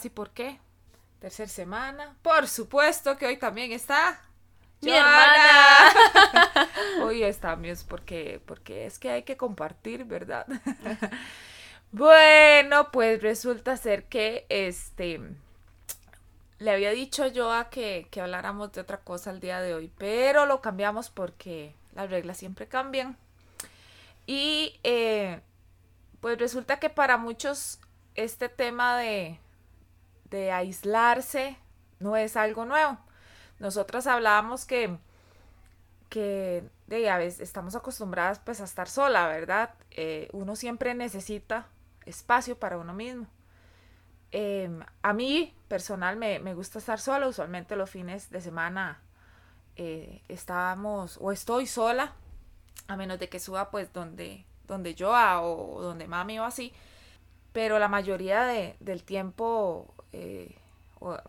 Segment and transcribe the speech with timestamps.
[0.00, 0.58] ¿Casi por qué?
[1.20, 2.16] Tercer semana.
[2.22, 4.18] Por supuesto que hoy también está.
[4.80, 5.92] Mi hermana.
[7.02, 10.46] hoy estamos porque, porque es que hay que compartir, ¿verdad?
[11.92, 15.20] bueno, pues resulta ser que este
[16.60, 19.92] le había dicho yo a que, que habláramos de otra cosa el día de hoy,
[19.98, 23.18] pero lo cambiamos porque las reglas siempre cambian.
[24.26, 25.42] Y eh,
[26.22, 27.80] pues resulta que para muchos
[28.14, 29.38] este tema de,
[30.30, 31.56] de aislarse
[31.98, 32.98] no es algo nuevo.
[33.58, 34.96] Nosotras hablábamos que,
[36.08, 39.74] que de, a veces estamos acostumbradas pues a estar sola, ¿verdad?
[39.90, 41.66] Eh, uno siempre necesita
[42.06, 43.26] espacio para uno mismo.
[44.32, 49.00] Em, a mí personal me, me, gusta estar sola, usualmente los fines de semana
[49.76, 52.12] eh, estábamos o estoy sola,
[52.86, 56.72] a menos de que suba pues donde donde yo o donde mami o así,
[57.52, 60.56] pero la mayoría de, del tiempo, eh,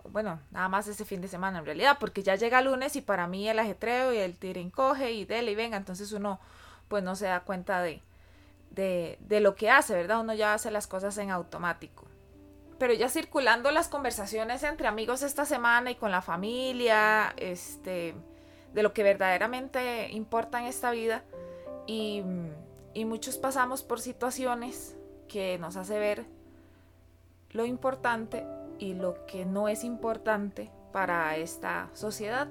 [0.09, 3.27] bueno, nada más ese fin de semana en realidad, porque ya llega lunes y para
[3.27, 6.39] mí el ajetreo y el tiren coge y dele y venga, entonces uno
[6.87, 8.01] pues no se da cuenta de,
[8.71, 10.19] de, de lo que hace, ¿verdad?
[10.19, 12.05] Uno ya hace las cosas en automático.
[12.79, 18.13] Pero ya circulando las conversaciones entre amigos esta semana y con la familia, este,
[18.73, 21.23] de lo que verdaderamente importa en esta vida
[21.87, 22.23] y
[22.93, 24.95] y muchos pasamos por situaciones
[25.27, 26.25] que nos hace ver
[27.51, 28.45] lo importante
[28.81, 32.47] y lo que no es importante para esta sociedad,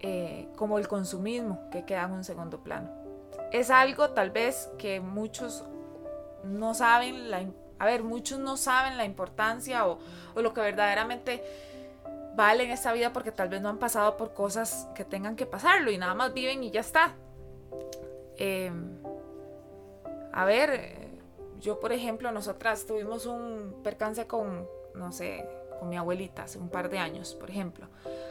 [0.00, 2.88] eh, como el consumismo que queda en un segundo plano.
[3.52, 5.66] Es algo tal vez que muchos
[6.42, 7.44] no saben, la,
[7.78, 9.98] a ver, muchos no saben la importancia o,
[10.34, 11.44] o, lo que verdaderamente
[12.34, 15.44] vale en esta vida porque tal vez no han pasado por cosas que tengan que
[15.44, 17.14] pasarlo y nada más viven y ya está.
[18.38, 18.72] Eh,
[20.32, 21.18] a ver, eh,
[21.60, 25.46] yo por ejemplo, nosotras tuvimos un percance con, no sé,
[25.78, 27.88] con mi abuelita hace un par de años, por ejemplo.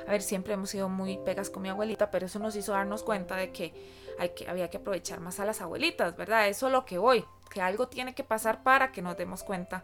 [0.07, 3.03] A ver, siempre hemos sido muy pegas con mi abuelita, pero eso nos hizo darnos
[3.03, 3.73] cuenta de que,
[4.19, 6.47] hay que había que aprovechar más a las abuelitas, ¿verdad?
[6.47, 9.83] Eso es lo que voy, que algo tiene que pasar para que nos demos cuenta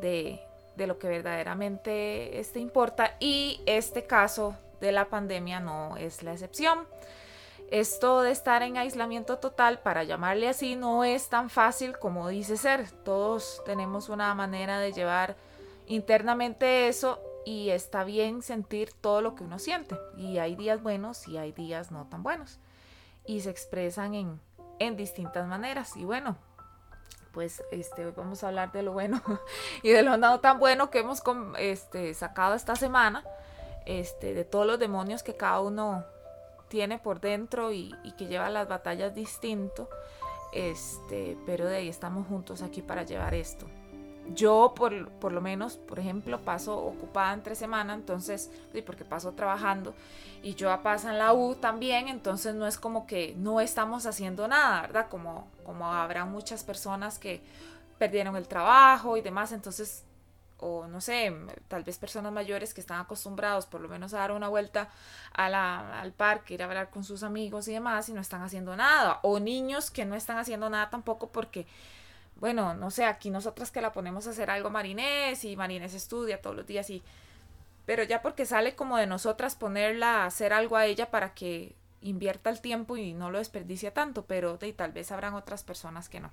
[0.00, 0.40] de,
[0.76, 6.32] de lo que verdaderamente este importa y este caso de la pandemia no es la
[6.32, 6.86] excepción.
[7.70, 12.56] Esto de estar en aislamiento total, para llamarle así, no es tan fácil como dice
[12.56, 12.90] ser.
[13.04, 15.36] Todos tenemos una manera de llevar
[15.90, 19.98] internamente eso y está bien sentir todo lo que uno siente.
[20.16, 22.58] Y hay días buenos y hay días no tan buenos.
[23.26, 24.40] Y se expresan en,
[24.78, 25.96] en distintas maneras.
[25.96, 26.36] Y bueno,
[27.32, 29.20] pues este, hoy vamos a hablar de lo bueno
[29.82, 31.22] y de lo no tan bueno que hemos
[31.58, 33.24] este, sacado esta semana.
[33.86, 36.04] Este, de todos los demonios que cada uno
[36.68, 39.88] tiene por dentro y, que lleva las batallas distinto.
[40.52, 43.66] Este, pero de ahí estamos juntos aquí para llevar esto.
[44.34, 49.32] Yo, por, por lo menos, por ejemplo, paso ocupada entre semana, entonces, sí, porque paso
[49.32, 49.94] trabajando
[50.42, 54.48] y yo paso en la U también, entonces no es como que no estamos haciendo
[54.48, 55.08] nada, ¿verdad?
[55.08, 57.42] Como, como habrá muchas personas que
[57.98, 60.04] perdieron el trabajo y demás, entonces
[60.62, 61.34] o no sé,
[61.68, 64.90] tal vez personas mayores que están acostumbrados por lo menos a dar una vuelta
[65.32, 69.20] al parque, ir a hablar con sus amigos y demás y no están haciendo nada,
[69.22, 71.66] o niños que no están haciendo nada tampoco porque,
[72.40, 76.40] bueno, no sé, aquí nosotras que la ponemos a hacer algo Marinés y Marinés estudia
[76.40, 77.02] todos los días y,
[77.84, 81.76] pero ya porque sale como de nosotras ponerla a hacer algo a ella para que
[82.00, 86.08] invierta el tiempo y no lo desperdicia tanto, pero de, tal vez habrán otras personas
[86.08, 86.30] que no.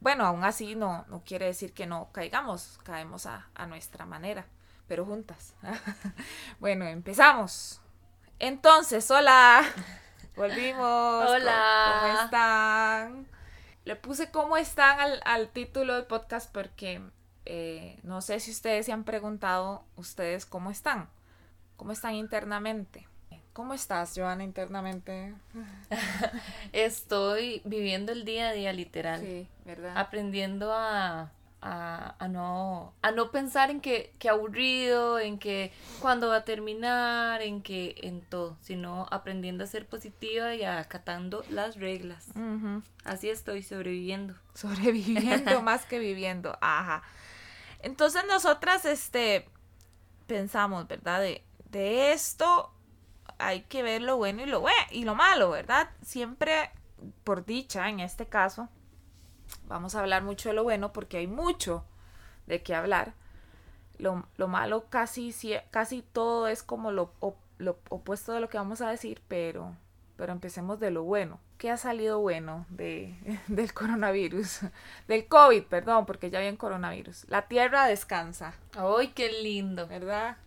[0.00, 4.46] Bueno, aún así no, no quiere decir que no caigamos, caemos a, nuestra manera,
[4.88, 5.54] pero juntas.
[6.60, 7.80] bueno, empezamos.
[8.38, 9.62] Entonces, hola.
[10.36, 11.30] Volvimos.
[11.30, 12.00] Hola.
[12.02, 13.39] ¿Cómo están?
[13.84, 17.00] Le puse cómo están al, al título del podcast porque
[17.46, 21.08] eh, no sé si ustedes se han preguntado ustedes cómo están,
[21.76, 23.06] cómo están internamente.
[23.52, 25.34] ¿Cómo estás, Joana, internamente?
[26.72, 29.20] Estoy viviendo el día a día, literal.
[29.20, 29.98] Sí, ¿verdad?
[29.98, 31.32] Aprendiendo a,
[31.62, 37.42] a, no, a no pensar en que, que aburrido, en que cuándo va a terminar,
[37.42, 42.26] en que en todo, sino aprendiendo a ser positiva y acatando las reglas.
[43.04, 44.34] Así estoy sobreviviendo.
[44.54, 46.56] Sobreviviendo más que viviendo.
[46.60, 47.02] Ajá.
[47.80, 49.48] Entonces nosotras, este,
[50.26, 51.20] pensamos, ¿verdad?
[51.20, 52.72] De, de esto
[53.38, 55.90] hay que ver lo bueno y lo, y lo malo, ¿verdad?
[56.02, 56.70] Siempre,
[57.24, 58.68] por dicha, en este caso,
[59.66, 61.84] vamos a hablar mucho de lo bueno porque hay mucho
[62.46, 63.14] de qué hablar.
[63.98, 65.34] Lo, malo casi,
[65.70, 67.12] casi todo es como lo,
[67.58, 69.76] lo, opuesto de lo que vamos a decir, pero,
[70.16, 71.38] pero empecemos de lo bueno.
[71.58, 73.14] ¿Qué ha salido bueno de,
[73.48, 74.60] del coronavirus?
[75.08, 77.26] Del COVID, perdón, porque ya había coronavirus.
[77.28, 78.54] La tierra descansa.
[78.74, 79.86] ¡Ay, qué lindo!
[79.86, 80.38] ¿Verdad?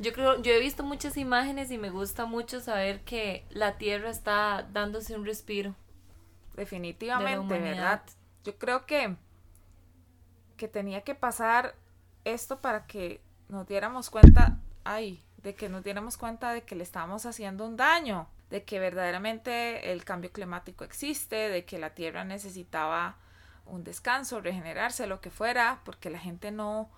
[0.00, 4.10] Yo creo, yo he visto muchas imágenes y me gusta mucho saber que la tierra
[4.10, 5.74] está dándose un respiro.
[6.56, 8.02] Definitivamente, ¿verdad?
[8.44, 9.16] Yo creo que,
[10.56, 11.74] que tenía que pasar
[12.24, 16.82] esto para que nos diéramos cuenta, ay, de que nos diéramos cuenta de que le
[16.82, 22.24] estábamos haciendo un daño, de que verdaderamente el cambio climático existe, de que la tierra
[22.24, 23.16] necesitaba
[23.66, 26.90] un descanso, regenerarse, lo que fuera, porque la gente no,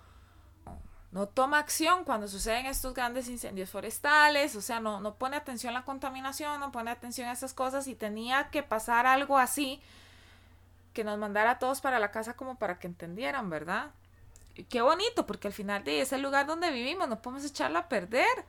[1.11, 5.75] no toma acción cuando suceden estos grandes incendios forestales, o sea, no, no pone atención
[5.75, 9.81] a la contaminación, no pone atención a esas cosas y tenía que pasar algo así
[10.93, 13.91] que nos mandara a todos para la casa como para que entendieran, ¿verdad?
[14.55, 17.79] Y qué bonito, porque al final de es el lugar donde vivimos, no podemos echarlo
[17.79, 18.45] a perder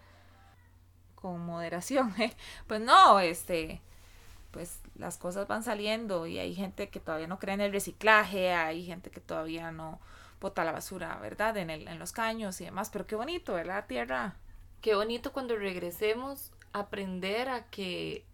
[1.14, 2.34] con moderación, ¿eh?
[2.66, 3.80] Pues no, este,
[4.50, 8.52] pues las cosas van saliendo y hay gente que todavía no cree en el reciclaje,
[8.52, 9.98] hay gente que todavía no,
[10.40, 11.56] bota la basura, ¿verdad?
[11.56, 13.86] En, el, en los caños y demás, pero qué bonito, ¿verdad?
[13.86, 14.36] Tierra.
[14.82, 18.26] Qué bonito cuando regresemos aprender a que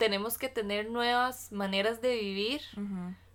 [0.00, 2.62] tenemos que tener nuevas maneras de vivir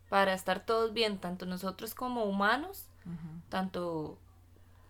[0.09, 2.89] para estar todos bien, tanto nosotros como humanos,
[3.49, 4.17] tanto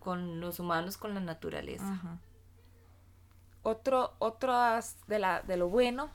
[0.00, 2.18] con los humanos, con la naturaleza.
[3.62, 6.08] Otro, otras de, la, de lo bueno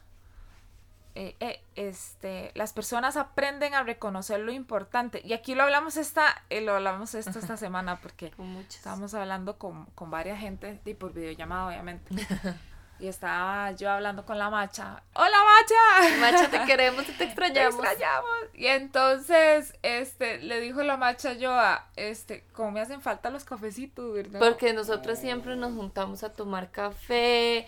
[1.13, 5.21] eh, eh, este, las personas aprenden a reconocer lo importante.
[5.23, 8.31] Y aquí lo hablamos esta, eh, lo hablamos esto esta semana porque
[8.67, 12.15] estábamos hablando con, con varias gente y por videollamada obviamente.
[13.01, 15.01] y estaba yo hablando con la macha.
[15.15, 16.19] ¡Hola macha!
[16.19, 17.81] Macha, te queremos y te extrañamos.
[17.81, 18.29] Te extrañamos.
[18.53, 23.43] Y entonces, este, le dijo la macha yo a, este, como me hacen falta los
[23.43, 24.39] cafecitos, ¿verdad?
[24.39, 27.67] Porque nosotros siempre nos juntamos a tomar café,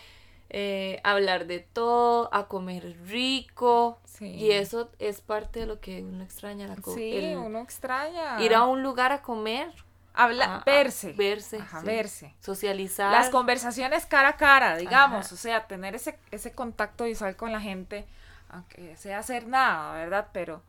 [0.50, 4.00] eh, hablar de todo, a comer rico.
[4.19, 6.68] Y eso es parte de lo que uno extraña.
[6.68, 8.39] La sí, uno extraña.
[8.41, 9.74] Ir a un lugar a comer.
[10.13, 11.13] Habla, verse.
[11.13, 11.60] verse.
[11.83, 12.36] verse.
[12.39, 13.12] Socializar.
[13.12, 15.31] Las conversaciones cara a cara, digamos.
[15.31, 18.06] O sea, tener ese, ese contacto visual con la gente,
[18.50, 20.27] aunque sea hacer nada, ¿verdad?
[20.31, 20.62] Pero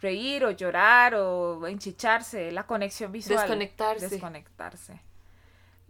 [0.00, 3.40] reír o llorar o enchicharse, la conexión visual.
[3.40, 4.08] Desconectarse.
[4.08, 5.00] Desconectarse.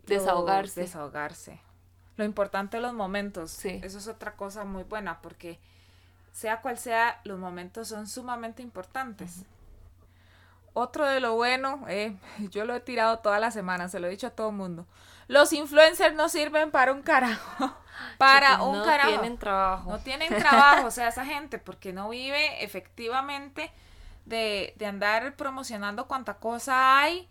[0.07, 0.81] Desahogarse.
[0.81, 1.61] desahogarse
[2.17, 3.51] lo importante de los momentos.
[3.51, 3.81] Sí.
[3.83, 5.59] Eso es otra cosa muy buena porque
[6.33, 9.45] sea cual sea, los momentos son sumamente importantes.
[10.75, 12.17] Otro de lo bueno, eh,
[12.51, 14.87] yo lo he tirado toda la semana, se lo he dicho a todo el mundo.
[15.29, 17.77] Los influencers no sirven para un carajo.
[18.19, 19.11] Para un carajo.
[19.11, 19.91] No tienen trabajo.
[19.91, 23.71] No tienen trabajo, o sea, esa gente, porque no vive efectivamente
[24.25, 27.29] de, de andar promocionando cuánta cosa hay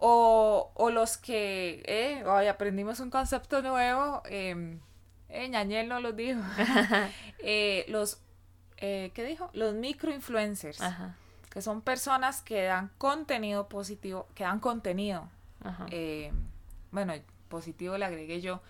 [0.00, 4.78] o, o los que, eh, hoy aprendimos un concepto nuevo, eh,
[5.28, 6.40] eh Ñañel no lo dijo,
[7.38, 8.20] eh, los,
[8.76, 9.50] eh, ¿qué dijo?
[9.52, 10.80] Los microinfluencers,
[11.58, 15.28] que son personas que dan contenido positivo, que dan contenido,
[15.90, 16.32] eh,
[16.92, 17.14] bueno,
[17.48, 18.60] positivo le agregué yo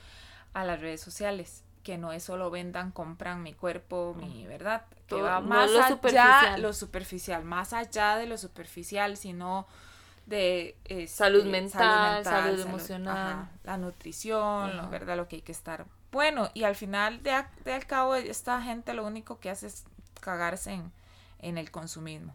[0.55, 5.21] a las redes sociales, que no es solo vendan, compran mi cuerpo, mi verdad, que
[5.21, 9.67] va más allá, lo superficial, más allá de lo superficial, sino
[10.25, 15.19] de este, salud, mental, salud, emocional, la nutrición, ¿verdad?
[15.19, 16.49] Lo que hay que estar bueno.
[16.55, 19.85] Y al final de, al cabo, esta gente lo único que hace es
[20.23, 20.91] cagarse en,
[21.41, 22.35] en el consumismo.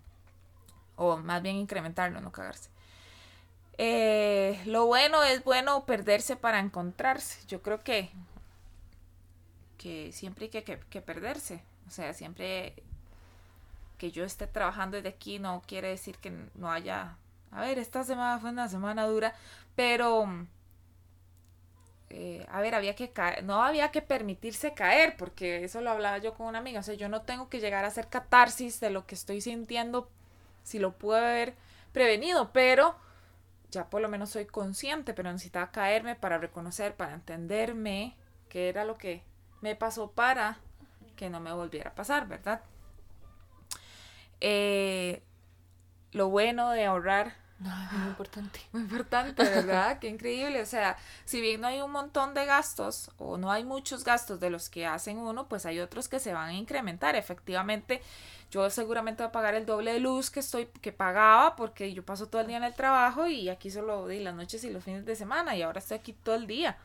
[0.95, 2.69] O más bien incrementarlo, no cagarse.
[3.77, 7.45] Eh, lo bueno es bueno perderse para encontrarse.
[7.47, 8.11] Yo creo que,
[9.77, 11.63] que siempre hay que, que perderse.
[11.87, 12.73] O sea, siempre
[13.97, 17.17] que yo esté trabajando desde aquí no quiere decir que no haya
[17.53, 19.35] a ver, esta semana fue una semana dura,
[19.75, 20.27] pero,
[22.09, 23.11] eh, a ver, había que
[23.43, 26.95] no había que permitirse caer, porque eso lo hablaba yo con una amiga, o sea,
[26.95, 30.09] yo no tengo que llegar a hacer catarsis de lo que estoy sintiendo,
[30.63, 31.55] si lo puedo haber
[31.91, 32.95] prevenido, pero
[33.71, 38.15] ya por lo menos soy consciente, pero necesitaba caerme para reconocer, para entenderme
[38.49, 39.23] qué era lo que
[39.61, 40.59] me pasó para
[41.15, 42.61] que no me volviera a pasar, ¿verdad?
[44.41, 45.23] Eh,
[46.11, 48.59] lo bueno de ahorrar muy importante.
[48.71, 49.99] Muy importante, ¿verdad?
[49.99, 50.61] Qué increíble.
[50.61, 54.39] O sea, si bien no hay un montón de gastos o no hay muchos gastos
[54.39, 57.15] de los que hacen uno, pues hay otros que se van a incrementar.
[57.15, 58.01] Efectivamente,
[58.51, 62.03] yo seguramente voy a pagar el doble de luz que estoy que pagaba porque yo
[62.03, 64.83] paso todo el día en el trabajo y aquí solo di las noches y los
[64.83, 66.77] fines de semana y ahora estoy aquí todo el día.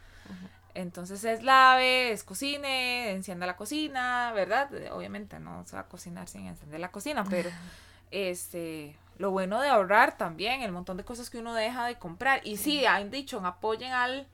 [0.75, 4.71] Entonces es lave, es cocine, encienda la cocina, ¿verdad?
[4.93, 7.51] Obviamente no se va a cocinar sin encender la cocina, pero
[8.11, 12.41] este lo bueno de ahorrar también, el montón de cosas que uno deja de comprar.
[12.45, 14.27] Y sí, han dicho, apoyen al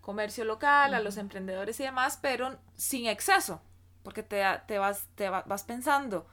[0.00, 3.60] comercio local, a los emprendedores y demás, pero sin exceso.
[4.02, 6.26] porque te, te, vas, te vas pensando,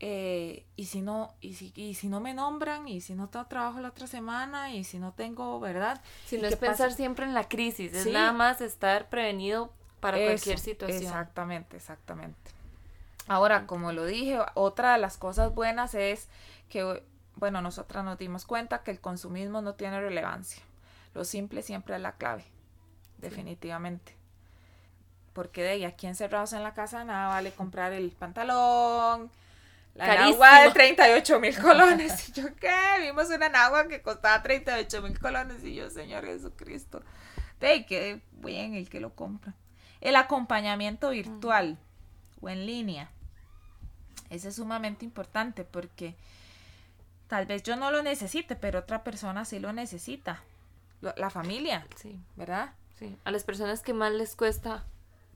[0.00, 3.46] eh, y si no, y si, y si no me nombran, y si no tengo
[3.46, 6.02] trabajo la otra semana, y si no tengo, ¿verdad?
[6.26, 10.58] Si no es pensar siempre en la crisis, es nada más estar prevenido para cualquier
[10.58, 11.02] situación.
[11.04, 12.50] Exactamente, exactamente.
[13.28, 16.28] Ahora, como lo dije, otra de las cosas buenas es
[16.68, 17.04] que,
[17.36, 20.62] bueno, nosotras nos dimos cuenta que el consumismo no tiene relevancia.
[21.14, 22.44] Lo simple siempre es la clave,
[23.18, 24.16] definitivamente.
[25.32, 29.30] Porque de ahí aquí encerrados en la casa nada vale comprar el pantalón,
[29.94, 32.28] la agua de 38 mil colones.
[32.28, 32.70] Y yo, ¿qué?
[33.00, 35.62] Vimos una agua que costaba 38 mil colones.
[35.64, 37.02] Y yo, Señor Jesucristo.
[37.60, 39.54] De qué bien el que lo compra.
[40.00, 41.78] El acompañamiento virtual
[42.40, 43.10] o en línea.
[44.30, 46.16] Ese es sumamente importante porque
[47.32, 50.42] tal vez yo no lo necesite, pero otra persona sí lo necesita.
[51.00, 52.20] La familia, sí.
[52.36, 52.74] ¿verdad?
[52.98, 53.16] Sí.
[53.24, 54.84] A las personas que más les cuesta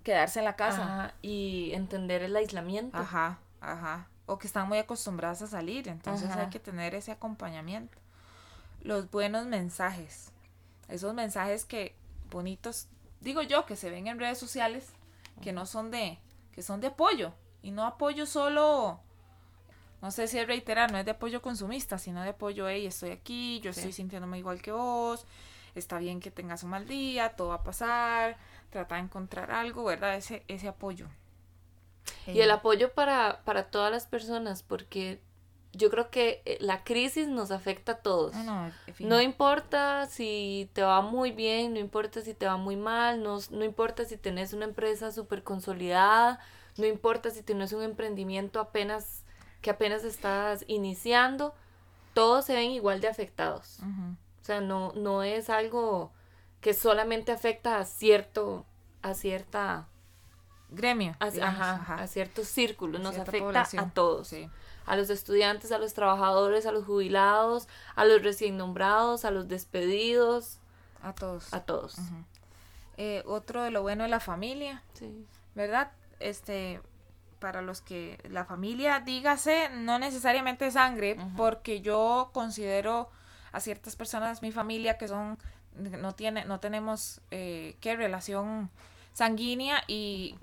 [0.02, 2.98] quedarse en la casa y entender el aislamiento.
[2.98, 7.96] Ajá, ajá o que están muy acostumbradas a salir, entonces hay que tener ese acompañamiento.
[8.82, 10.32] Los buenos mensajes,
[10.88, 11.94] esos mensajes que
[12.30, 12.88] bonitos,
[13.20, 14.88] digo yo, que se ven en redes sociales,
[15.40, 16.18] que no son de,
[16.52, 19.00] que son de apoyo, y no apoyo solo,
[20.02, 23.10] no sé si es reiterar, no es de apoyo consumista, sino de apoyo, hey, estoy
[23.10, 25.26] aquí, yo estoy sintiéndome igual que vos,
[25.74, 28.36] está bien que tengas un mal día, todo va a pasar,
[28.70, 30.16] trata de encontrar algo, ¿verdad?
[30.16, 31.08] Ese, ese apoyo.
[32.26, 35.20] Y el apoyo para, para todas las personas, porque
[35.72, 38.34] yo creo que eh, la crisis nos afecta a todos.
[38.98, 43.38] No, importa si te va muy bien, no importa si te va muy mal, no,
[43.50, 46.40] no importa si tenés una empresa súper consolidada,
[46.76, 49.24] no importa si tienes un emprendimiento apenas
[49.66, 51.52] que apenas estás iniciando,
[52.14, 53.80] todos se ven igual de afectados.
[53.80, 56.12] O sea, no, no es algo
[56.60, 58.64] que solamente afecta a cierto,
[59.02, 59.88] a cierta
[60.70, 61.16] gremio.
[61.18, 64.32] A, a ciertos círculos, nos afecta a todos.
[64.86, 69.48] A los estudiantes, a los trabajadores, a los jubilados, a los recién nombrados, a los
[69.48, 70.60] despedidos.
[71.02, 71.52] A todos.
[71.52, 71.96] A todos.
[72.98, 74.84] Eh, otro de lo bueno de la familia.
[75.56, 75.90] ¿Verdad?
[76.20, 76.80] Este,
[77.46, 83.08] para los que la familia, dígase, no necesariamente sangre, porque yo considero
[83.52, 85.38] a ciertas personas, mi familia, que son,
[85.76, 88.68] no tiene, no tenemos, eh, ¿qué relación?
[89.12, 90.34] sanguínea y,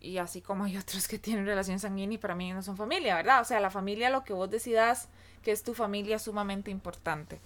[0.00, 3.16] y así como hay otros que tienen relación sanguínea y para mí no son familia,
[3.16, 3.42] ¿verdad?
[3.42, 5.08] O sea, la familia, lo que vos decidas
[5.42, 7.38] que es tu familia, es sumamente importante.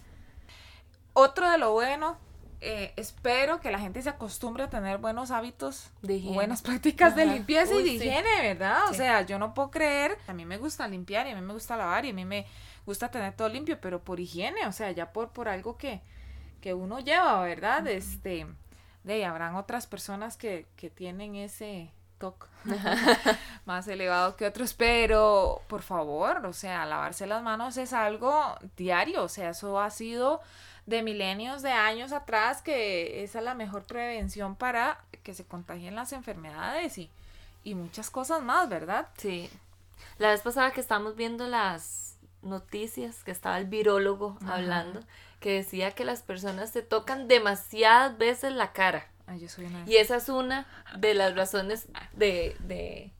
[1.15, 2.17] Otro de lo bueno,
[2.61, 7.27] eh, espero que la gente se acostumbre a tener buenos hábitos, de buenas prácticas de
[7.27, 8.91] limpieza y de higiene, ¿verdad?
[8.91, 11.53] O sea, yo no puedo creer, a mí me gusta limpiar y a mí me
[11.53, 12.47] gusta lavar y a mí me
[12.87, 16.01] gusta tener todo limpio, pero por higiene, o sea, ya por, por algo que,
[16.61, 17.87] que uno lleva, ¿verdad?
[17.87, 18.47] Este
[19.05, 22.47] de habrán otras personas que, tienen ese toque
[23.65, 29.25] más elevado que otros, pero por favor, o sea, lavarse las manos es algo diario,
[29.25, 30.41] o sea, eso ha sido
[30.89, 35.95] de milenios, de años atrás, que esa es la mejor prevención para que se contagien
[35.95, 37.11] las enfermedades y,
[37.63, 39.09] y muchas cosas más, ¿verdad?
[39.19, 39.51] Sí.
[40.17, 45.01] La vez pasada que estábamos viendo las noticias, que estaba el virólogo hablando,
[45.41, 49.09] que decía que las personas se tocan demasiadas veces la cara.
[49.87, 50.67] y esa es una
[50.97, 53.13] de las razones de, de...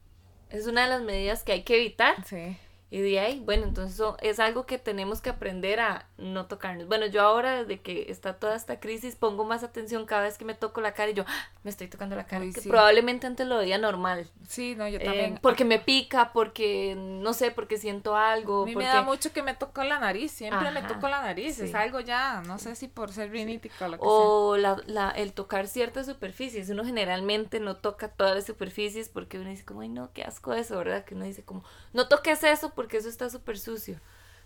[0.49, 2.25] Es una de las medidas que hay que evitar.
[2.25, 2.57] Sí.
[2.89, 6.87] Y de ahí, bueno, entonces es algo que tenemos que aprender a no tocarnos.
[6.87, 10.45] Bueno, yo ahora desde que está toda esta crisis pongo más atención cada vez que
[10.45, 11.47] me toco la cara y yo ¡ah!
[11.63, 12.45] me estoy tocando la cara.
[12.53, 14.29] que Probablemente antes lo veía normal.
[14.47, 15.35] Sí, no, yo también.
[15.35, 18.63] Eh, porque me pica, porque no sé, porque siento algo.
[18.63, 21.59] A mí me da mucho que me toco la nariz, siempre me toco la nariz.
[21.59, 25.09] Es algo ya, no sé si por ser rinítica o lo que O La, la,
[25.11, 26.69] el tocar ciertas superficies.
[26.69, 30.53] Uno generalmente no toca todas las superficies porque uno dice como, ay no, qué asco
[30.53, 31.05] eso, ¿verdad?
[31.05, 33.99] Que uno dice como, no toques eso porque eso está súper sucio.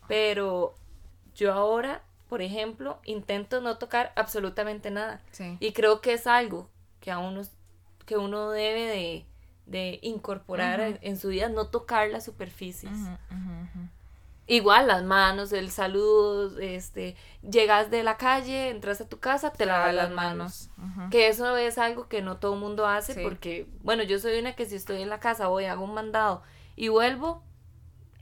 [0.08, 0.76] Pero
[1.36, 5.22] yo ahora, por ejemplo, intento no tocar absolutamente nada.
[5.60, 7.42] Y creo que es algo que a uno,
[8.06, 9.26] que uno debe
[9.66, 12.92] de, incorporar en, su vida, no tocar las superficies.
[14.46, 17.16] Igual las manos, el saludo, este,
[17.50, 20.70] llegas de la calle, entras a tu casa, te lavas las manos.
[21.12, 24.54] Que eso es algo que no todo el mundo hace porque, bueno, yo soy una
[24.54, 26.44] que si estoy en la casa voy, hago un mandado
[26.76, 27.44] y vuelvo,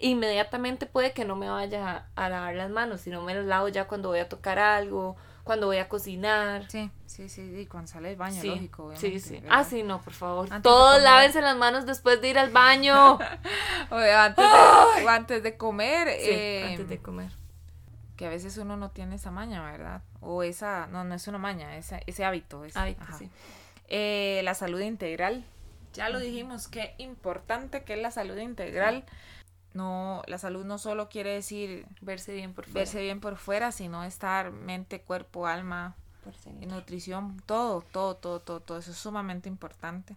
[0.01, 3.87] inmediatamente puede que no me vaya a lavar las manos, sino me las lavo ya
[3.87, 6.69] cuando voy a tocar algo, cuando voy a cocinar.
[6.69, 8.85] Sí, sí, sí, y cuando sale del baño, lógico.
[8.85, 9.43] Obviamente, sí, sí.
[9.49, 10.49] Ah, sí, no, por favor.
[10.61, 13.15] Todos lávense las manos después de ir al baño.
[13.89, 16.07] o antes, de, antes de comer.
[16.19, 17.31] Sí, eh, antes de comer.
[18.15, 20.03] Que a veces uno no tiene esa maña, ¿verdad?
[20.19, 22.63] O esa, no, no es una maña, ese, ese hábito.
[22.75, 23.29] hábito, sí.
[23.93, 25.43] Eh, la salud integral
[25.93, 29.03] Ya lo dijimos, qué importante que es la salud integral.
[29.73, 33.71] No, la salud no solo quiere decir verse bien por fuera, verse bien por fuera
[33.71, 35.95] sino estar mente, cuerpo, alma,
[36.67, 38.77] nutrición, todo, todo, todo, todo, todo.
[38.77, 40.15] Eso es sumamente importante.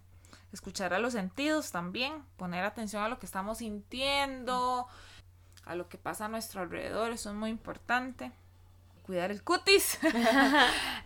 [0.51, 4.87] Escuchar a los sentidos también, poner atención a lo que estamos sintiendo,
[5.65, 8.31] a lo que pasa a nuestro alrededor, eso es muy importante
[9.05, 9.99] cuidar el cutis.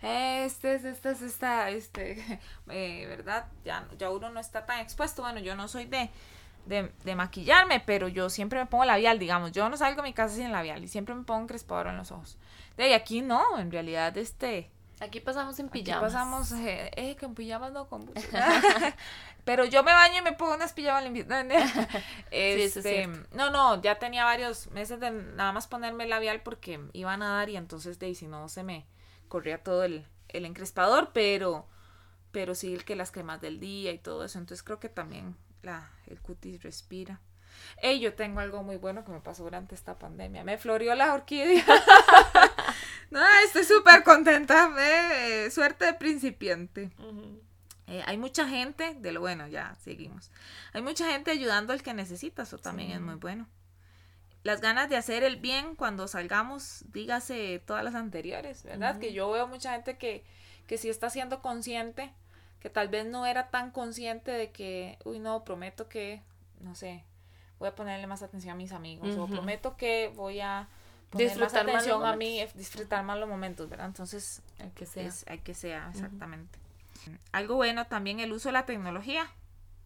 [0.02, 3.46] este es, este es, esta, este, eh, ¿verdad?
[3.64, 5.22] Ya, ya uno no está tan expuesto.
[5.22, 6.10] Bueno, yo no soy de,
[6.66, 9.52] de, maquillarme, pero yo siempre me pongo labial, digamos.
[9.52, 11.96] Yo no salgo de mi casa sin labial y siempre me pongo un crespador en
[11.96, 12.38] los ojos.
[12.76, 14.70] De ahí aquí no, en realidad, este.
[15.00, 16.02] Aquí pasamos en pijamas.
[16.02, 18.10] Aquí pasamos, eh, eh que en pijamas no con
[19.44, 21.26] Pero yo me baño y me pongo unas pijamas limpias.
[22.30, 27.16] este, no, no, ya tenía varios meses de nada más ponerme labial porque iba a
[27.16, 28.86] nadar y entonces de ahí si no se me
[29.28, 31.66] corría todo el, el encrespador, pero
[32.32, 34.38] pero sí el que las cremas del día y todo eso.
[34.38, 37.20] Entonces creo que también la, el cutis respira.
[37.82, 40.44] Ey, yo tengo algo muy bueno que me pasó durante esta pandemia.
[40.44, 41.64] Me floreó la orquídea.
[43.10, 44.70] no, estoy súper contenta.
[44.78, 46.90] Eh, suerte de principiante.
[47.86, 50.30] Eh, hay mucha gente, de lo bueno, ya seguimos.
[50.72, 53.48] Hay mucha gente ayudando al que necesita, eso también es muy bueno.
[54.42, 58.98] Las ganas de hacer el bien cuando salgamos, dígase todas las anteriores, ¿verdad?
[58.98, 60.24] Que yo veo mucha gente que,
[60.66, 62.14] que sí está siendo consciente,
[62.60, 66.22] que tal vez no era tan consciente de que, uy, no, prometo que,
[66.60, 67.04] no sé,
[67.58, 70.68] voy a ponerle más atención a mis amigos, o prometo que voy a
[71.12, 73.86] disfrutar más atención a mí, disfrutar más los momentos, ¿verdad?
[73.86, 76.58] Entonces, hay que sea, hay que sea, exactamente.
[77.32, 79.30] Algo bueno también el uso de la tecnología,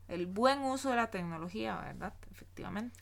[0.08, 2.12] el buen uso de la tecnología, ¿verdad?
[2.30, 2.98] Efectivamente.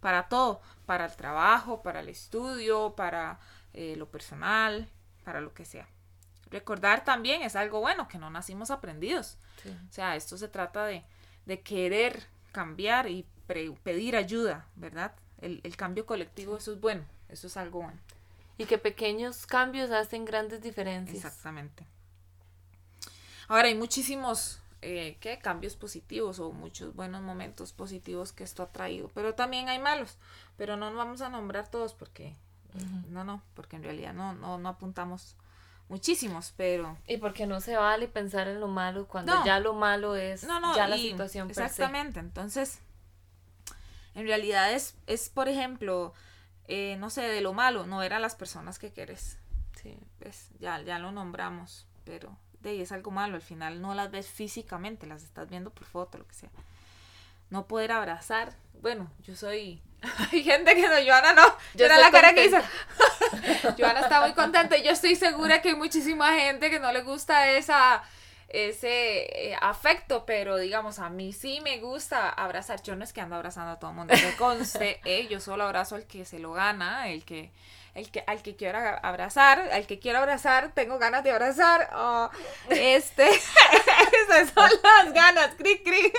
[0.00, 3.38] Para todo, para el trabajo, para el estudio, para
[3.72, 4.88] eh, lo personal,
[5.24, 5.86] para lo que sea.
[6.52, 9.38] Recordar también es algo bueno, que no nacimos aprendidos.
[9.88, 11.02] O sea, esto se trata de,
[11.46, 13.26] de querer cambiar y
[13.82, 15.12] pedir ayuda, ¿verdad?
[15.40, 17.98] El, el cambio colectivo, eso es bueno, eso es algo bueno.
[18.58, 21.24] Y que pequeños cambios hacen grandes diferencias.
[21.24, 21.86] Exactamente.
[23.48, 25.38] Ahora hay muchísimos eh, ¿qué?
[25.38, 30.18] cambios positivos o muchos buenos momentos positivos que esto ha traído, pero también hay malos,
[30.56, 32.36] pero no nos vamos a nombrar todos porque
[33.08, 35.36] no, no, porque en realidad no, no, no apuntamos
[35.88, 36.96] muchísimos, pero...
[37.06, 40.88] Y porque no se vale pensar en lo malo cuando ya lo malo es ya
[40.88, 41.50] la situación.
[41.50, 42.80] Exactamente, entonces,
[44.14, 46.14] en realidad es, es por ejemplo,
[46.66, 49.38] eh, no sé, de lo malo, no eran las personas que quieres.
[49.80, 49.98] Sí.
[50.18, 54.28] Pues ya, ya lo nombramos, pero de es algo malo, al final no las ves
[54.28, 56.50] físicamente, las estás viendo por foto, lo que sea.
[57.50, 59.82] No poder abrazar, bueno, yo soy...
[60.32, 61.42] Hay gente que no, Joana no,
[61.74, 62.56] yo era la cara que hizo.
[63.78, 67.02] Joana está muy contenta y yo estoy segura que hay muchísima gente que no le
[67.02, 68.02] gusta esa
[68.48, 72.82] ese eh, afecto, pero digamos, a mí sí me gusta abrazar.
[72.82, 75.64] Yo no es que ando abrazando a todo el mundo, me conste, eh, yo solo
[75.64, 77.50] abrazo al que se lo gana, el que
[77.94, 82.30] el que, al que quiero abrazar, al que quiero abrazar, tengo ganas de abrazar, oh,
[82.70, 84.70] este, esas son
[85.04, 86.12] las ganas, cri, cri.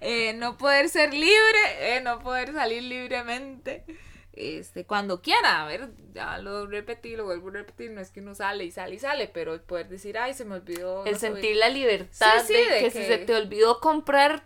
[0.00, 3.84] Eh, no poder ser libre, eh, no poder salir libremente,
[4.32, 8.20] este, cuando quiera, a ver, ya lo repetí, lo vuelvo a repetir, no es que
[8.20, 11.04] uno sale y sale y sale, pero el poder decir, ay, se me olvidó.
[11.04, 14.42] El sentir la libertad de, que, si se te olvidó comprar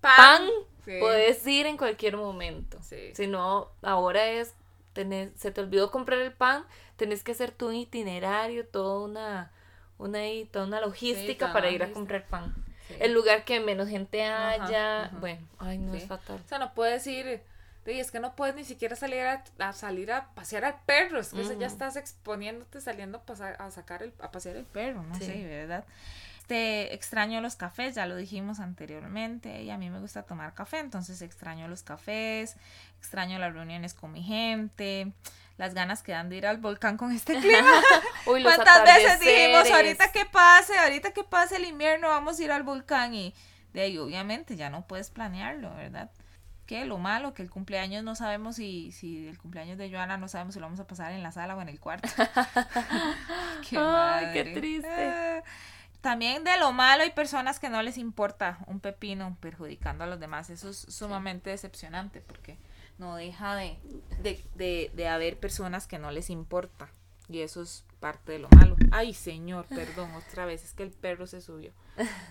[0.00, 0.48] pan,
[0.84, 2.78] puedes ir en cualquier momento.
[2.82, 4.54] Si no, ahora es
[5.34, 6.64] se te olvidó comprar el pan,
[6.96, 9.52] tenés que hacer tu itinerario, toda una,
[9.98, 10.20] una,
[10.50, 12.54] toda una logística para ir a comprar pan.
[13.00, 16.40] El lugar que menos gente haya, bueno, ay, no es fatal.
[16.44, 17.42] O sea, no puedes ir,
[17.92, 21.56] es que no puedes ni siquiera salir a, salir a pasear al perro, es que
[21.58, 25.84] ya estás exponiéndote saliendo a, a sacar el, a pasear el perro, no sé, ¿verdad?
[26.46, 30.78] Este, extraño los cafés, ya lo dijimos anteriormente, y a mí me gusta tomar café,
[30.78, 32.54] entonces extraño los cafés,
[32.98, 35.12] extraño las reuniones con mi gente,
[35.58, 37.82] las ganas que dan de ir al volcán con este clima.
[38.26, 42.52] Uy, ¿Cuántas veces dijimos, ahorita que pase, ahorita que pase el invierno, vamos a ir
[42.52, 43.12] al volcán?
[43.12, 43.34] Y
[43.72, 46.12] de ahí, obviamente, ya no puedes planearlo, ¿verdad?
[46.66, 50.26] Que lo malo, que el cumpleaños no sabemos si, si el cumpleaños de Joana no
[50.26, 52.08] sabemos si lo vamos a pasar en la sala o en el cuarto.
[53.68, 54.88] qué, Ay, qué triste.
[54.88, 55.42] Ah,
[56.00, 60.20] también de lo malo hay personas que no les importa un pepino perjudicando a los
[60.20, 60.50] demás.
[60.50, 62.58] Eso es sumamente decepcionante porque
[62.98, 63.78] no deja de,
[64.22, 66.90] de, de, haber personas que no les importa.
[67.28, 68.76] Y eso es parte de lo malo.
[68.92, 71.72] Ay, señor, perdón, otra vez, es que el perro se subió.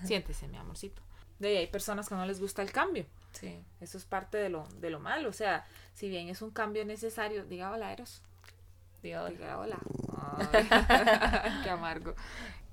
[0.04, 1.02] Siéntese, mi amorcito.
[1.40, 3.06] De ahí hay personas que no les gusta el cambio.
[3.40, 3.64] Sí.
[3.80, 5.30] Eso es parte de lo, de lo malo.
[5.30, 8.22] O sea, si bien es un cambio necesario, diga hola, Eros.
[9.04, 9.38] Diga hola.
[9.38, 9.78] Diga hola.
[11.64, 12.16] qué amargo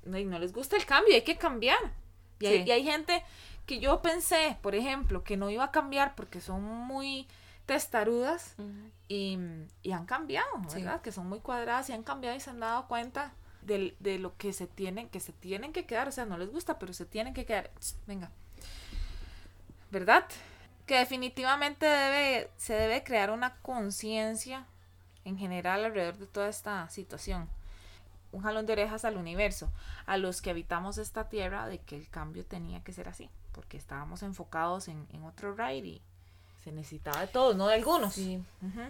[0.04, 1.78] no, no les gusta el cambio, hay que cambiar.
[2.38, 3.22] Y, hay, hay gente
[3.66, 7.28] que yo pensé, por ejemplo, que no iba a cambiar porque son muy
[7.66, 8.56] testarudas
[9.06, 9.38] y,
[9.92, 11.00] han cambiado, ¿verdad?
[11.00, 14.36] Que son muy cuadradas y han cambiado y se han dado cuenta de, de, lo
[14.36, 17.06] que se tienen, que se tienen que quedar, o sea, no les gusta, pero se
[17.06, 17.70] tienen que quedar.
[18.08, 18.32] Venga.
[19.92, 20.24] ¿Verdad?
[20.86, 24.66] Que definitivamente debe, se debe crear una conciencia
[25.24, 27.48] en general alrededor de toda esta situación.
[28.32, 29.70] Un jalón de orejas al universo,
[30.06, 33.76] a los que habitamos esta tierra, de que el cambio tenía que ser así, porque
[33.76, 36.02] estábamos enfocados en, otro ride y
[36.64, 38.14] se necesitaba de todos, no de algunos.
[38.14, 38.42] Sí,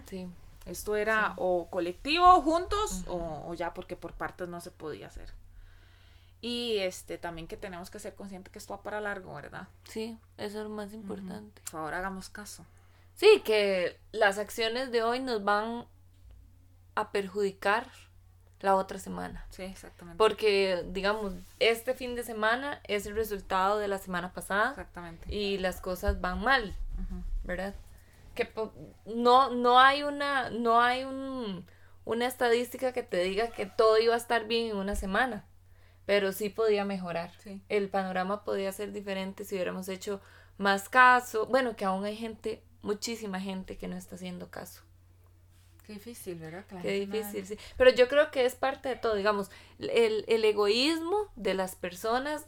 [0.06, 0.28] sí.
[0.64, 5.32] Esto era o colectivo, juntos, o, ya porque por partes no se podía hacer.
[6.42, 9.68] Y este también que tenemos que ser conscientes que esto va para largo, ¿verdad?
[9.84, 11.62] Sí, eso es lo más importante.
[11.62, 12.66] Por favor, hagamos caso.
[13.14, 15.86] Sí, que las acciones de hoy nos van
[16.96, 17.86] a perjudicar
[18.60, 19.46] la otra semana.
[19.50, 20.18] Sí, exactamente.
[20.18, 24.70] Porque, digamos, este fin de semana es el resultado de la semana pasada.
[24.70, 25.32] Exactamente.
[25.32, 26.74] Y las cosas van mal,
[27.44, 27.74] ¿verdad?
[28.34, 28.52] Que
[29.06, 31.64] no, no hay una, no hay un,
[32.04, 35.44] una estadística que te diga que todo iba a estar bien en una semana,
[36.06, 37.32] pero sí podía mejorar.
[37.68, 40.20] El panorama podía ser diferente si hubiéramos hecho
[40.58, 41.46] más caso.
[41.46, 44.82] Bueno, que aún hay gente, muchísima gente que no está haciendo caso.
[45.86, 46.64] Qué difícil, ¿verdad?
[46.80, 47.58] Qué difícil, sí.
[47.76, 52.46] Pero yo creo que es parte de todo, digamos, el, el, egoísmo de las personas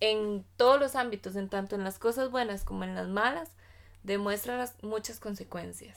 [0.00, 3.50] en todos los ámbitos, en tanto en las cosas buenas como en las malas,
[4.02, 5.96] demuestra las, muchas consecuencias.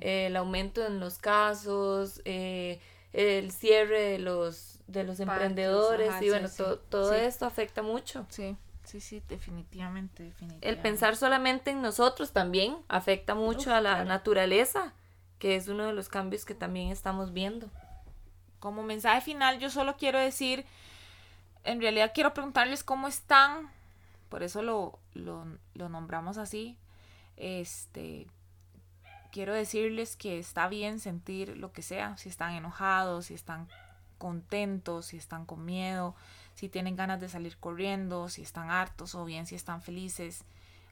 [0.00, 2.80] el aumento en los casos, eh,
[3.14, 6.48] el cierre de los, de los emprendedores, y bueno,
[6.88, 8.26] todo esto afecta mucho.
[8.28, 8.56] Sí.
[8.84, 10.68] Sí, sí, definitivamente, definitivamente.
[10.68, 14.94] El pensar solamente en nosotros también afecta mucho a la naturaleza
[15.40, 17.68] que es uno de los cambios que también estamos viendo.
[18.60, 20.66] Como mensaje final, yo solo quiero decir,
[21.64, 23.70] en realidad quiero preguntarles cómo están,
[24.28, 26.76] por eso lo, lo, lo nombramos así.
[27.38, 28.26] Este,
[29.32, 33.66] quiero decirles que está bien sentir lo que sea, si están enojados, si están
[34.20, 36.14] contentos, si están con miedo,
[36.54, 40.44] si tienen ganas de salir corriendo, si están hartos o bien si están felices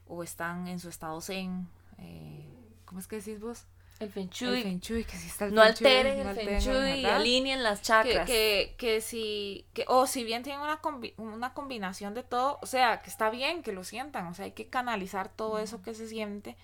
[0.07, 1.69] o están en su estado zen.
[1.99, 2.43] Eh,
[2.85, 3.65] ¿Cómo es que decís vos?
[3.99, 4.79] El feng shui.
[5.03, 8.25] que si está el no alteren el feng shui, alineen las chakras.
[8.25, 10.79] Que, que, si, que, o si bien tienen una,
[11.17, 14.53] una combinación de todo, o sea, que está bien que lo sientan, o sea, hay
[14.53, 16.55] que canalizar todo eso que se siente.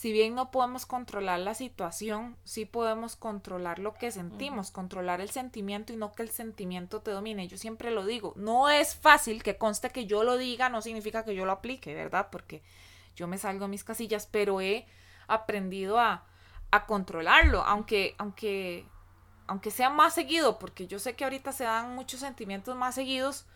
[0.00, 5.30] Si bien no podemos controlar la situación, sí podemos controlar lo que sentimos, controlar el
[5.30, 7.48] sentimiento y no que el sentimiento te domine.
[7.48, 11.24] Yo siempre lo digo, no es fácil que conste que yo lo diga, no significa
[11.24, 12.28] que yo lo aplique, ¿verdad?
[12.32, 12.62] Porque
[13.14, 14.86] yo me salgo de mis casillas, pero he
[15.28, 16.24] aprendido a
[16.70, 18.86] a controlarlo, aunque, aunque,
[19.46, 23.46] aunque sea más seguido, porque yo sé que ahorita se dan muchos sentimientos más seguidos,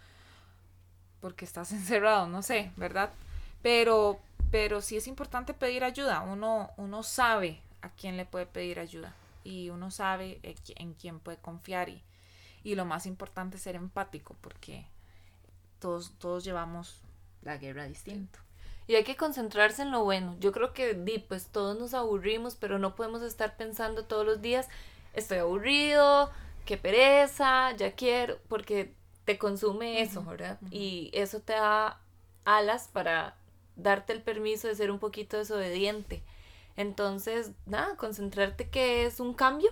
[1.21, 3.11] porque estás encerrado, no sé, ¿verdad?
[3.63, 4.21] Pero,
[4.55, 9.13] pero sí es importante pedir ayuda, uno, uno sabe a quién le puede pedir ayuda
[9.43, 10.39] y uno sabe
[10.77, 12.05] en quién puede confiar y,
[12.63, 14.87] y lo más importante es ser empático, porque
[15.81, 17.01] todos, todos llevamos
[17.43, 18.39] la guerra distinto.
[18.87, 20.37] Y hay que concentrarse en lo bueno.
[20.39, 24.41] Yo creo que di, pues todos nos aburrimos, pero no podemos estar pensando todos los
[24.41, 24.69] días,
[25.15, 26.31] estoy aburrido,
[26.65, 30.61] qué pereza, ya quiero, porque te consume eso, ¿verdad?
[30.71, 31.99] Y eso te da
[32.45, 33.35] alas para
[33.77, 36.23] darte el permiso de ser un poquito desobediente.
[36.77, 39.71] Entonces, nada, concentrarte que es un cambio.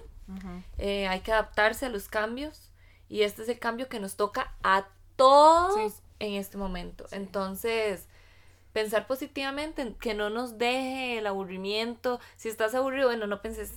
[0.78, 2.70] Eh, hay que adaptarse a los cambios.
[3.08, 4.86] Y este es el cambio que nos toca a
[5.16, 7.06] todos en este momento.
[7.10, 8.06] Entonces,
[8.72, 12.20] pensar positivamente, que no nos deje el aburrimiento.
[12.36, 13.72] Si estás aburrido, bueno, no penses,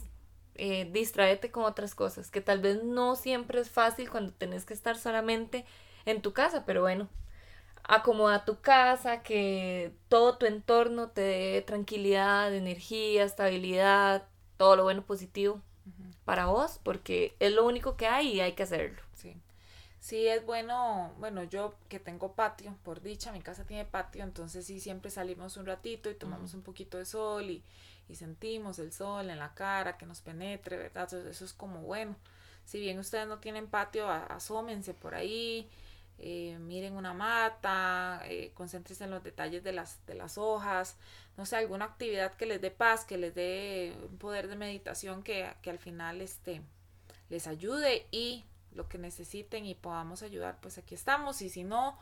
[0.56, 4.74] eh, distraete con otras cosas, que tal vez no siempre es fácil cuando tenés que
[4.74, 5.66] estar solamente
[6.06, 7.10] en tu casa, pero bueno,
[7.88, 15.04] acomoda tu casa, que todo tu entorno te dé tranquilidad, energía, estabilidad, todo lo bueno
[15.04, 15.62] positivo
[16.24, 19.00] para vos, porque es lo único que hay y hay que hacerlo.
[19.14, 19.36] Sí
[20.06, 24.64] sí es bueno, bueno, yo que tengo patio, por dicha, mi casa tiene patio, entonces
[24.68, 27.64] sí siempre salimos un ratito y tomamos un poquito de sol y,
[28.14, 31.12] sentimos el sol en la cara que nos penetre, ¿verdad?
[31.12, 32.16] eso es como bueno.
[32.66, 35.68] Si bien ustedes no tienen patio, asómense por ahí,
[36.20, 40.98] eh, miren una mata, eh, concéntrense en los detalles de las, de las hojas,
[41.38, 45.24] no sé, alguna actividad que les dé paz, que les dé un poder de meditación
[45.24, 46.62] que, que al final este,
[47.30, 51.42] les ayude y lo que necesiten y podamos ayudar, pues aquí estamos.
[51.42, 51.98] Y si no,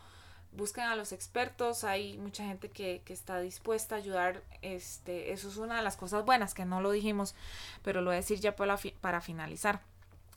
[0.55, 1.83] busquen a los expertos.
[1.83, 4.43] Hay mucha gente que, está dispuesta a ayudar.
[4.61, 7.35] Este, eso es una de las cosas buenas que no lo dijimos,
[7.83, 9.81] pero lo voy a decir ya para, para finalizar.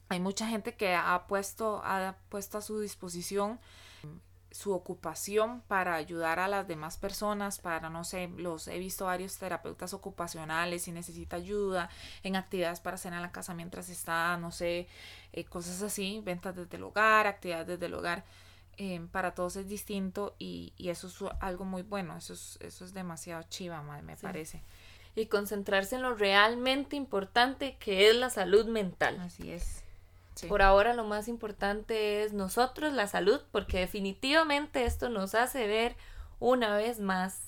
[0.09, 3.59] Hay mucha gente que ha puesto, ha puesto a su disposición
[4.57, 9.37] su ocupación para ayudar a las demás personas, para, no sé, los he visto varios
[9.37, 11.91] terapeutas ocupacionales si necesita ayuda
[12.23, 14.89] en actividades para hacer en la casa mientras está, no sé,
[15.35, 18.25] eh, cosas así, ventas desde el hogar, actividades desde el hogar.
[18.79, 22.95] Em, para todos es distinto y, eso es algo muy bueno, eso es, eso es
[22.95, 24.63] demasiado chiva, me parece.
[25.15, 29.19] Y concentrarse en lo realmente importante que es la salud mental.
[29.21, 29.86] Así es.
[30.49, 35.97] Por ahora lo más importante es nosotros, la salud, porque definitivamente esto nos hace ver
[36.39, 37.41] una vez más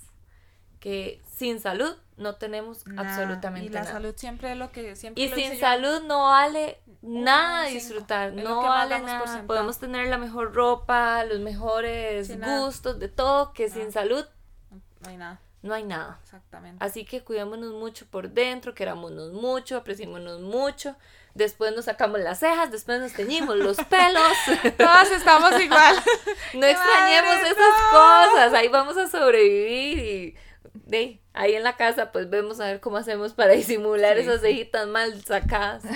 [0.81, 3.83] que sin salud no tenemos absolutamente nada.
[3.83, 8.33] Y la salud siempre es lo que siempre Y sin salud no vale nada disfrutar,
[8.33, 9.45] no vale nada.
[9.47, 14.25] Podemos tener la mejor ropa, los mejores gustos, de todo, que sin salud
[15.01, 15.41] no hay nada.
[15.63, 16.21] No hay nada.
[16.23, 16.85] Exactamente.
[16.85, 20.97] Así que cuidémonos mucho por dentro, querámonos mucho, apreciémonos mucho.
[21.35, 24.33] Después nos sacamos las cejas, después nos teñimos los pelos.
[24.77, 25.97] Todas estamos igual.
[26.55, 28.55] no extrañemos esas cosas.
[28.55, 30.37] Ahí vamos a sobrevivir y
[30.73, 34.87] de ahí en la casa pues vemos a ver cómo hacemos para disimular esas cejitas
[34.87, 35.83] mal sacadas.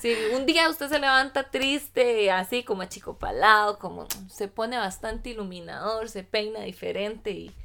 [0.00, 6.08] Si un día usted se levanta triste, así como achicopalado, como se pone bastante iluminador,
[6.08, 7.56] se peina diferente y,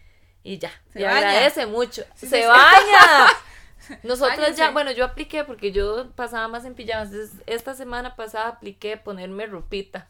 [0.41, 0.71] y ya.
[0.91, 2.03] Se agradece mucho.
[2.15, 3.27] se, baña.
[4.03, 7.11] Nosotros ya, bueno, yo apliqué porque yo pasaba más en pijamas.
[7.45, 10.07] esta semana pasada apliqué ponerme ropita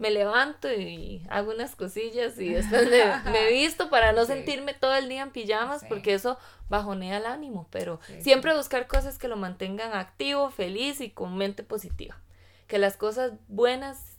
[0.00, 5.10] me levanto y hago unas cosillas y después me, visto para no sentirme todo el
[5.10, 6.38] día en pijamas porque eso
[6.70, 11.62] bajonea el ánimo, pero siempre buscar cosas que lo mantengan activo, feliz y con mente
[11.64, 12.18] positiva.
[12.66, 14.09] Que las cosas buenas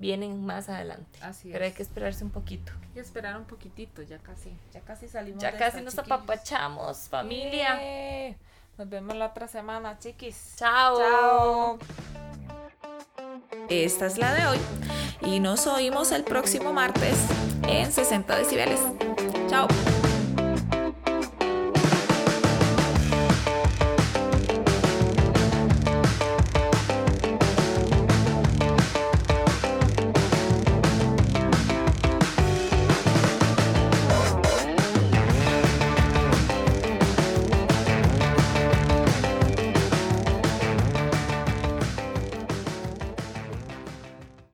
[0.00, 1.18] vienen más adelante.
[1.22, 2.72] Así pero hay que esperarse un poquito.
[2.82, 5.40] Hay que esperar un poquitito, ya casi, ya casi salimos.
[5.40, 7.78] Ya casi nos apapachamos, familia.
[8.76, 10.54] Nos vemos la otra semana, chiquis.
[10.56, 10.98] Chao.
[10.98, 11.78] Chao.
[13.68, 14.58] Esta es la de hoy
[15.22, 17.16] y nos oímos el próximo martes
[17.68, 18.80] en 60 decibeles.
[19.48, 19.68] Chao.